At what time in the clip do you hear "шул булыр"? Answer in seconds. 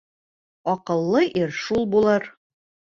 1.61-2.31